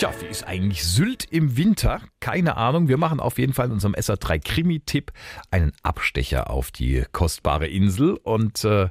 Tja, 0.00 0.14
wie 0.18 0.28
ist 0.28 0.48
eigentlich 0.48 0.82
Sylt 0.82 1.26
im 1.30 1.58
Winter? 1.58 2.00
Keine 2.20 2.56
Ahnung. 2.56 2.88
Wir 2.88 2.96
machen 2.96 3.20
auf 3.20 3.38
jeden 3.38 3.52
Fall 3.52 3.66
in 3.66 3.72
unserem 3.72 3.94
SA3 3.94 4.42
Krimi-Tipp 4.42 5.12
einen 5.50 5.72
Abstecher 5.82 6.48
auf 6.48 6.70
die 6.70 7.04
kostbare 7.12 7.66
Insel. 7.66 8.14
Und 8.14 8.64
äh, 8.64 8.88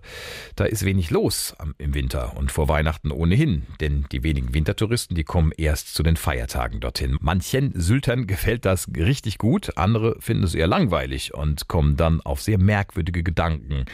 da 0.56 0.66
ist 0.66 0.86
wenig 0.86 1.10
los 1.10 1.56
im 1.80 1.96
Winter 1.96 2.38
und 2.38 2.52
vor 2.52 2.68
Weihnachten 2.68 3.12
ohnehin. 3.12 3.66
Denn 3.80 4.06
die 4.12 4.22
wenigen 4.22 4.54
Wintertouristen, 4.54 5.16
die 5.16 5.24
kommen 5.24 5.52
erst 5.58 5.96
zu 5.96 6.04
den 6.04 6.16
Feiertagen 6.16 6.80
dorthin. 6.80 7.18
Manchen 7.22 7.74
Syltern 7.74 8.28
gefällt 8.28 8.66
das 8.66 8.88
richtig 8.96 9.40
gut, 9.40 9.78
andere 9.78 10.16
finden 10.20 10.44
es 10.44 10.54
eher 10.54 10.68
langweilig 10.68 11.34
und 11.34 11.68
kommen 11.68 11.98
dann 11.98 12.22
auf 12.22 12.40
sehr 12.40 12.60
merkwürdige 12.60 13.24
Gedanken, 13.24 13.86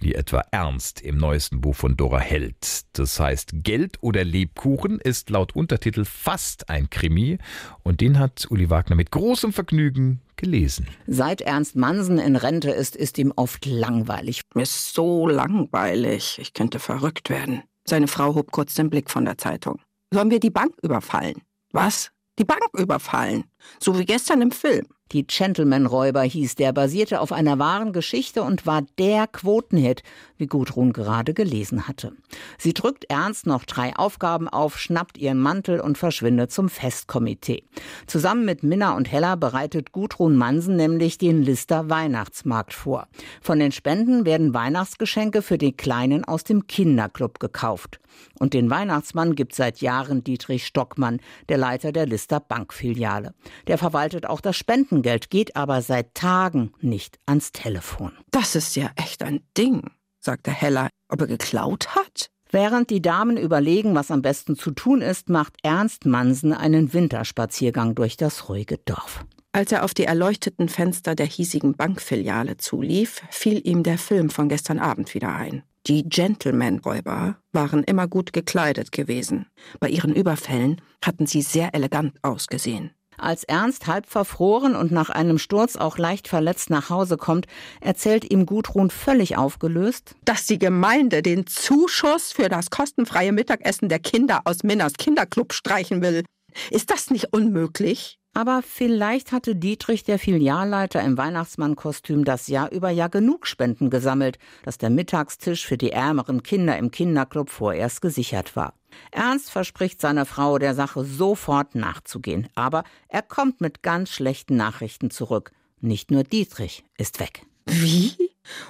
wie 0.00 0.14
etwa 0.14 0.42
Ernst 0.50 1.02
im 1.02 1.18
neuesten 1.18 1.60
Buch 1.60 1.76
von 1.76 1.98
Dora 1.98 2.20
Held. 2.20 2.84
Das 2.94 3.20
heißt, 3.20 3.50
Geld 3.56 3.98
oder 4.00 4.24
Lebkuchen 4.24 4.98
ist 4.98 5.28
laut 5.28 5.54
Untertitel 5.54 6.06
fast 6.06 6.53
ist 6.54 6.70
ein 6.70 6.88
Krimi 6.88 7.38
und 7.82 8.00
den 8.00 8.20
hat 8.20 8.46
Uli 8.48 8.70
Wagner 8.70 8.94
mit 8.94 9.10
großem 9.10 9.52
Vergnügen 9.52 10.20
gelesen. 10.36 10.86
Seit 11.08 11.40
Ernst 11.40 11.74
Mansen 11.74 12.18
in 12.18 12.36
Rente 12.36 12.70
ist, 12.70 12.94
ist 12.94 13.18
ihm 13.18 13.32
oft 13.34 13.66
langweilig. 13.66 14.42
Mir 14.54 14.62
ist 14.62 14.94
so 14.94 15.26
langweilig. 15.26 16.38
Ich 16.40 16.54
könnte 16.54 16.78
verrückt 16.78 17.28
werden. 17.28 17.64
Seine 17.84 18.06
Frau 18.06 18.36
hob 18.36 18.52
kurz 18.52 18.74
den 18.74 18.88
Blick 18.88 19.10
von 19.10 19.24
der 19.24 19.36
Zeitung. 19.36 19.80
Sollen 20.12 20.30
wir 20.30 20.38
die 20.38 20.50
Bank 20.50 20.74
überfallen? 20.82 21.42
Was? 21.72 22.12
Die 22.38 22.44
Bank 22.44 22.62
überfallen? 22.78 23.44
So 23.80 23.98
wie 23.98 24.04
gestern 24.04 24.40
im 24.40 24.52
Film. 24.52 24.86
Die 25.12 25.26
Gentleman-Räuber 25.26 26.22
hieß 26.22 26.54
der, 26.56 26.72
basierte 26.72 27.20
auf 27.20 27.30
einer 27.30 27.58
wahren 27.58 27.92
Geschichte 27.92 28.42
und 28.42 28.66
war 28.66 28.82
der 28.98 29.26
Quotenhit, 29.26 30.02
wie 30.38 30.46
Gudrun 30.46 30.92
gerade 30.92 31.34
gelesen 31.34 31.86
hatte. 31.86 32.12
Sie 32.58 32.72
drückt 32.72 33.04
ernst 33.10 33.46
noch 33.46 33.64
drei 33.64 33.94
Aufgaben 33.94 34.48
auf, 34.48 34.78
schnappt 34.78 35.18
ihren 35.18 35.38
Mantel 35.38 35.78
und 35.78 35.98
verschwindet 35.98 36.50
zum 36.50 36.68
Festkomitee. 36.68 37.64
Zusammen 38.06 38.44
mit 38.44 38.62
Minna 38.62 38.96
und 38.96 39.12
Hella 39.12 39.36
bereitet 39.36 39.92
Gudrun 39.92 40.36
Mansen 40.36 40.76
nämlich 40.76 41.18
den 41.18 41.42
Lister 41.42 41.90
Weihnachtsmarkt 41.90 42.72
vor. 42.72 43.06
Von 43.40 43.58
den 43.58 43.72
Spenden 43.72 44.24
werden 44.24 44.54
Weihnachtsgeschenke 44.54 45.42
für 45.42 45.58
die 45.58 45.76
Kleinen 45.76 46.24
aus 46.24 46.44
dem 46.44 46.66
Kinderclub 46.66 47.40
gekauft. 47.40 48.00
Und 48.38 48.54
den 48.54 48.70
Weihnachtsmann 48.70 49.34
gibt 49.34 49.54
seit 49.54 49.80
Jahren 49.80 50.24
Dietrich 50.24 50.66
Stockmann, 50.66 51.20
der 51.48 51.58
Leiter 51.58 51.92
der 51.92 52.06
Lister 52.06 52.40
Bankfiliale. 52.40 53.34
Der 53.66 53.78
verwaltet 53.78 54.26
auch 54.26 54.40
das 54.40 54.56
Spendengeld, 54.94 55.30
geht 55.30 55.56
aber 55.56 55.82
seit 55.82 56.14
Tagen 56.14 56.72
nicht 56.80 57.18
ans 57.26 57.52
Telefon. 57.52 58.12
Das 58.30 58.54
ist 58.54 58.76
ja 58.76 58.90
echt 58.96 59.22
ein 59.22 59.40
Ding 59.56 59.82
sagte 60.24 60.50
Hella, 60.50 60.88
ob 61.08 61.20
er 61.20 61.26
geklaut 61.26 61.94
hat? 61.94 62.30
Während 62.50 62.90
die 62.90 63.02
Damen 63.02 63.36
überlegen, 63.36 63.94
was 63.94 64.10
am 64.10 64.22
besten 64.22 64.56
zu 64.56 64.70
tun 64.70 65.00
ist, 65.00 65.28
macht 65.28 65.54
Ernst 65.62 66.06
Mansen 66.06 66.52
einen 66.52 66.92
Winterspaziergang 66.92 67.94
durch 67.94 68.16
das 68.16 68.48
ruhige 68.48 68.78
Dorf. 68.78 69.24
Als 69.52 69.70
er 69.70 69.84
auf 69.84 69.94
die 69.94 70.04
erleuchteten 70.04 70.68
Fenster 70.68 71.14
der 71.14 71.26
hiesigen 71.26 71.74
Bankfiliale 71.74 72.56
zulief, 72.56 73.22
fiel 73.30 73.60
ihm 73.66 73.82
der 73.82 73.98
Film 73.98 74.30
von 74.30 74.48
gestern 74.48 74.78
Abend 74.78 75.14
wieder 75.14 75.34
ein. 75.34 75.62
Die 75.86 76.08
Gentleman-Räuber 76.08 77.36
waren 77.52 77.84
immer 77.84 78.08
gut 78.08 78.32
gekleidet 78.32 78.90
gewesen. 78.90 79.46
Bei 79.80 79.88
ihren 79.88 80.14
Überfällen 80.14 80.80
hatten 81.04 81.26
sie 81.26 81.42
sehr 81.42 81.74
elegant 81.74 82.14
ausgesehen. 82.22 82.92
Als 83.18 83.44
Ernst 83.44 83.86
halb 83.86 84.06
verfroren 84.06 84.74
und 84.76 84.92
nach 84.92 85.10
einem 85.10 85.38
Sturz 85.38 85.76
auch 85.76 85.98
leicht 85.98 86.28
verletzt 86.28 86.70
nach 86.70 86.90
Hause 86.90 87.16
kommt, 87.16 87.46
erzählt 87.80 88.30
ihm 88.30 88.46
Gudrun 88.46 88.90
völlig 88.90 89.36
aufgelöst, 89.36 90.14
dass 90.24 90.46
die 90.46 90.58
Gemeinde 90.58 91.22
den 91.22 91.46
Zuschuss 91.46 92.32
für 92.32 92.48
das 92.48 92.70
kostenfreie 92.70 93.32
Mittagessen 93.32 93.88
der 93.88 93.98
Kinder 93.98 94.42
aus 94.44 94.62
Minners 94.62 94.94
Kinderclub 94.94 95.52
streichen 95.52 96.02
will. 96.02 96.24
Ist 96.70 96.90
das 96.90 97.10
nicht 97.10 97.32
unmöglich? 97.32 98.18
Aber 98.36 98.62
vielleicht 98.66 99.30
hatte 99.30 99.54
Dietrich, 99.54 100.02
der 100.02 100.18
Filialleiter 100.18 101.00
im 101.02 101.16
Weihnachtsmannkostüm, 101.16 102.24
das 102.24 102.48
Jahr 102.48 102.72
über 102.72 102.90
ja 102.90 103.06
genug 103.06 103.46
Spenden 103.46 103.90
gesammelt, 103.90 104.38
dass 104.64 104.76
der 104.76 104.90
Mittagstisch 104.90 105.64
für 105.64 105.78
die 105.78 105.92
ärmeren 105.92 106.42
Kinder 106.42 106.76
im 106.76 106.90
Kinderclub 106.90 107.48
vorerst 107.48 108.02
gesichert 108.02 108.56
war. 108.56 108.74
Ernst 109.10 109.50
verspricht 109.50 110.00
seiner 110.00 110.26
Frau, 110.26 110.58
der 110.58 110.74
Sache 110.74 111.04
sofort 111.04 111.74
nachzugehen. 111.74 112.48
Aber 112.54 112.84
er 113.08 113.22
kommt 113.22 113.60
mit 113.60 113.82
ganz 113.82 114.10
schlechten 114.10 114.56
Nachrichten 114.56 115.10
zurück. 115.10 115.52
Nicht 115.80 116.10
nur 116.10 116.24
Dietrich 116.24 116.84
ist 116.96 117.20
weg. 117.20 117.42
Wie? 117.66 118.14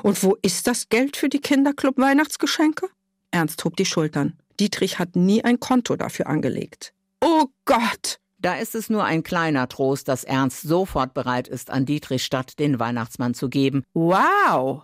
Und 0.03 0.23
wo 0.23 0.37
ist 0.43 0.67
das 0.67 0.89
Geld 0.89 1.17
für 1.17 1.29
die 1.29 1.41
Kinderclub-Weihnachtsgeschenke? 1.41 2.89
Ernst 3.31 3.65
hob 3.65 3.77
die 3.77 3.87
Schultern. 3.87 4.39
Dietrich 4.61 4.99
hat 4.99 5.17
nie 5.17 5.43
ein 5.43 5.59
Konto 5.59 5.97
dafür 5.97 6.29
angelegt. 6.29 6.95
Oh 7.21 7.47
Gott! 7.65 8.19
Da 8.39 8.57
ist 8.57 8.75
es 8.75 8.91
nur 8.91 9.05
ein 9.05 9.23
kleiner 9.23 9.69
Trost, 9.69 10.07
dass 10.07 10.23
Ernst 10.23 10.63
sofort 10.63 11.15
bereit 11.15 11.49
ist, 11.49 11.71
an 11.71 11.87
Dietrich 11.87 12.25
Stadt 12.25 12.59
den 12.59 12.79
Weihnachtsmann 12.79 13.33
zu 13.33 13.49
geben. 13.49 13.85
Wow! 13.95 14.83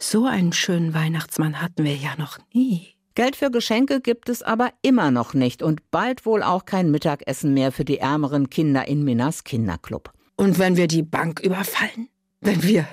So 0.00 0.26
einen 0.26 0.52
schönen 0.52 0.92
Weihnachtsmann 0.92 1.62
hatten 1.62 1.84
wir 1.84 1.94
ja 1.94 2.16
noch 2.18 2.38
nie. 2.52 2.95
Geld 3.16 3.34
für 3.34 3.50
Geschenke 3.50 4.02
gibt 4.02 4.28
es 4.28 4.42
aber 4.42 4.74
immer 4.82 5.10
noch 5.10 5.32
nicht 5.32 5.62
und 5.62 5.90
bald 5.90 6.26
wohl 6.26 6.42
auch 6.42 6.66
kein 6.66 6.90
Mittagessen 6.90 7.54
mehr 7.54 7.72
für 7.72 7.86
die 7.86 7.96
ärmeren 7.96 8.50
Kinder 8.50 8.86
in 8.86 9.04
Minnas 9.04 9.42
Kinderclub. 9.42 10.12
Und 10.36 10.58
wenn 10.58 10.76
wir 10.76 10.86
die 10.86 11.02
Bank 11.02 11.40
überfallen? 11.40 12.10
Wenn 12.42 12.62
wir. 12.62 12.86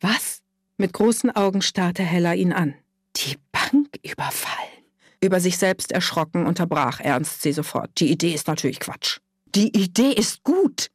Was? 0.00 0.42
Mit 0.76 0.92
großen 0.92 1.30
Augen 1.30 1.62
starrte 1.62 2.02
Hella 2.02 2.34
ihn 2.34 2.52
an. 2.52 2.74
Die 3.14 3.36
Bank 3.52 4.00
überfallen? 4.02 4.82
Über 5.22 5.38
sich 5.38 5.56
selbst 5.56 5.92
erschrocken 5.92 6.44
unterbrach 6.44 6.98
Ernst 6.98 7.42
sie 7.42 7.52
sofort. 7.52 7.90
Die 7.98 8.10
Idee 8.10 8.34
ist 8.34 8.48
natürlich 8.48 8.80
Quatsch. 8.80 9.20
Die 9.54 9.68
Idee 9.68 10.10
ist 10.10 10.42
gut. 10.42 10.88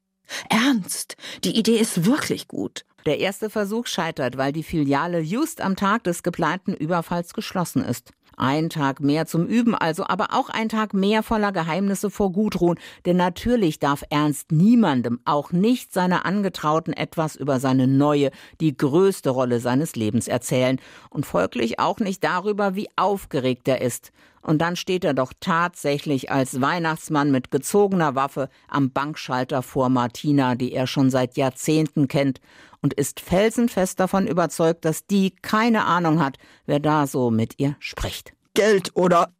Ernst, 0.50 1.16
die 1.46 1.58
Idee 1.58 1.78
ist 1.78 2.04
wirklich 2.04 2.50
gut. 2.50 2.84
Der 3.06 3.20
erste 3.20 3.50
Versuch 3.50 3.88
scheitert, 3.88 4.36
weil 4.36 4.52
die 4.52 4.64
Filiale 4.64 5.20
just 5.22 5.62
am 5.62 5.78
Tag 5.78 6.04
des 6.04 6.24
geplanten 6.24 6.74
Überfalls 6.74 7.34
geschlossen 7.34 7.84
ist. 7.86 8.12
Ein 8.38 8.70
Tag 8.70 9.00
mehr 9.00 9.26
zum 9.26 9.46
Üben 9.46 9.76
also, 9.76 10.06
aber 10.08 10.28
auch 10.32 10.50
ein 10.50 10.70
Tag 10.70 10.94
mehr 10.94 11.24
voller 11.24 11.52
Geheimnisse 11.52 12.10
vor 12.10 12.32
Gudrun, 12.32 12.78
denn 13.06 13.18
natürlich 13.18 13.80
darf 13.80 14.04
Ernst 14.10 14.52
niemandem, 14.52 15.20
auch 15.26 15.52
nicht 15.52 15.94
seiner 15.94 16.26
Angetrauten, 16.26 16.94
etwas 16.94 17.36
über 17.36 17.60
seine 17.60 17.88
neue, 17.88 18.32
die 18.60 18.76
größte 18.76 19.30
Rolle 19.30 19.60
seines 19.60 19.96
Lebens 19.96 20.28
erzählen 20.28 20.80
und 21.10 21.26
folglich 21.26 21.80
auch 21.80 22.00
nicht 22.00 22.24
darüber, 22.24 22.76
wie 22.76 22.90
aufgeregt 22.96 23.68
er 23.68 23.82
ist. 23.82 24.12
Und 24.44 24.60
dann 24.60 24.76
steht 24.76 25.06
er 25.06 25.14
doch 25.14 25.34
tatsächlich 25.40 26.30
als 26.30 26.60
Weihnachtsmann 26.60 27.32
mit 27.32 27.50
gezogener 27.50 28.14
Waffe 28.16 28.50
am 28.68 28.92
Bankschalter 28.92 29.64
vor 29.64 29.90
Martina, 29.90 30.56
die 30.56 30.74
er 30.74 30.86
schon 30.86 31.10
seit 31.10 31.38
Jahrzehnten 31.38 32.08
kennt, 32.08 32.42
und 32.82 32.94
ist 32.94 33.22
felsenfest 33.22 34.00
davon 34.02 34.28
überzeugt, 34.28 34.84
dass 34.84 35.08
die 35.08 35.32
keine 35.42 35.86
Ahnung 35.86 36.22
hat, 36.22 36.38
wer 36.66 36.82
da 36.82 37.08
so 37.08 37.32
mit 37.32 37.54
ihr 37.58 37.78
spricht. 37.80 38.34
Geld 38.54 38.92
oder 38.96 39.34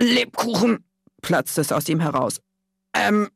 Lebkuchen, 0.00 0.84
platzt 1.22 1.56
es 1.56 1.72
aus 1.72 1.88
ihm 1.88 2.00
heraus. 2.00 2.42
Ähm, 2.94 3.30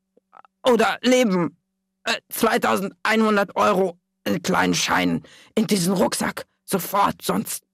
oder 0.62 0.98
Leben. 1.02 1.56
Äh, 2.04 2.20
2100 2.28 3.56
Euro 3.56 3.98
in 4.24 4.42
kleinen 4.42 4.74
Scheinen 4.74 5.22
in 5.54 5.66
diesen 5.66 5.94
Rucksack. 5.94 6.46
Sofort, 6.64 7.22
sonst 7.22 7.64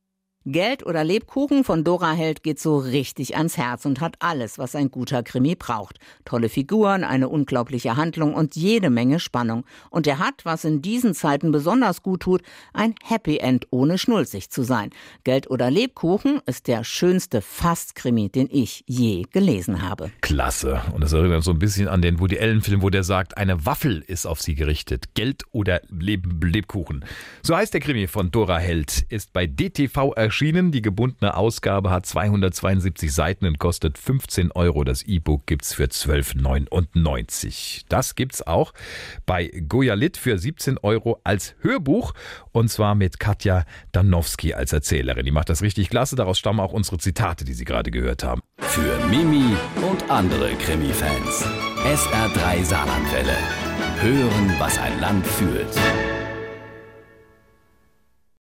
Geld 0.46 0.86
oder 0.86 1.04
Lebkuchen 1.04 1.64
von 1.64 1.84
Dora 1.84 2.12
Held 2.12 2.42
geht 2.42 2.58
so 2.58 2.78
richtig 2.78 3.36
ans 3.36 3.58
Herz 3.58 3.84
und 3.84 4.00
hat 4.00 4.14
alles, 4.20 4.56
was 4.56 4.74
ein 4.74 4.90
guter 4.90 5.22
Krimi 5.22 5.54
braucht. 5.54 5.98
Tolle 6.24 6.48
Figuren, 6.48 7.04
eine 7.04 7.28
unglaubliche 7.28 7.96
Handlung 7.96 8.32
und 8.32 8.56
jede 8.56 8.88
Menge 8.88 9.20
Spannung. 9.20 9.66
Und 9.90 10.06
er 10.06 10.18
hat, 10.18 10.46
was 10.46 10.64
in 10.64 10.80
diesen 10.80 11.12
Zeiten 11.12 11.52
besonders 11.52 12.02
gut 12.02 12.22
tut, 12.22 12.40
ein 12.72 12.94
Happy 13.04 13.36
End 13.36 13.66
ohne 13.68 13.98
schnulzig 13.98 14.48
zu 14.48 14.62
sein. 14.62 14.88
Geld 15.24 15.50
oder 15.50 15.70
Lebkuchen 15.70 16.40
ist 16.46 16.68
der 16.68 16.84
schönste 16.84 17.42
Fast-Krimi, 17.42 18.30
den 18.30 18.48
ich 18.50 18.82
je 18.86 19.24
gelesen 19.32 19.82
habe. 19.82 20.10
Klasse. 20.22 20.80
Und 20.94 21.04
das 21.04 21.12
erinnert 21.12 21.44
so 21.44 21.50
ein 21.50 21.58
bisschen 21.58 21.86
an 21.86 22.00
den 22.00 22.18
Woody 22.18 22.38
Allen-Film, 22.38 22.80
wo 22.80 22.88
der 22.88 23.04
sagt, 23.04 23.36
eine 23.36 23.66
Waffel 23.66 24.02
ist 24.06 24.24
auf 24.24 24.40
sie 24.40 24.54
gerichtet. 24.54 25.12
Geld 25.12 25.42
oder 25.52 25.82
Leb 25.90 26.26
Lebkuchen. 26.42 27.04
So 27.42 27.54
heißt 27.54 27.74
der 27.74 27.82
Krimi 27.82 28.06
von 28.06 28.30
Dora 28.30 28.56
Held, 28.56 29.04
ist 29.10 29.34
bei 29.34 29.46
DTV 29.46 30.14
erschienen 30.14 30.29
erschienen. 30.30 30.70
Die 30.70 30.80
gebundene 30.80 31.36
Ausgabe 31.36 31.90
hat 31.90 32.06
272 32.06 33.12
Seiten 33.12 33.46
und 33.46 33.58
kostet 33.58 33.98
15 33.98 34.52
Euro. 34.52 34.84
Das 34.84 35.02
E-Book 35.02 35.44
gibt's 35.44 35.74
für 35.74 35.86
12,99. 35.86 37.82
Das 37.88 38.14
gibt's 38.14 38.46
auch 38.46 38.72
bei 39.26 39.48
Goyalit 39.48 40.16
für 40.16 40.38
17 40.38 40.78
Euro 40.78 41.20
als 41.24 41.56
Hörbuch 41.62 42.14
und 42.52 42.70
zwar 42.70 42.94
mit 42.94 43.18
Katja 43.18 43.64
Danowski 43.90 44.54
als 44.54 44.72
Erzählerin. 44.72 45.24
Die 45.24 45.32
macht 45.32 45.48
das 45.48 45.62
richtig 45.62 45.90
klasse. 45.90 46.14
Daraus 46.14 46.38
stammen 46.38 46.60
auch 46.60 46.72
unsere 46.72 46.98
Zitate, 46.98 47.44
die 47.44 47.54
Sie 47.54 47.64
gerade 47.64 47.90
gehört 47.90 48.22
haben. 48.22 48.40
Für 48.60 49.04
Mimi 49.08 49.56
und 49.82 50.08
andere 50.08 50.54
Krimi-Fans. 50.54 51.44
SR3 51.84 52.62
Saarlandwelle. 52.62 53.36
Hören, 54.00 54.54
was 54.60 54.78
ein 54.78 55.00
Land 55.00 55.26
fühlt. 55.26 55.76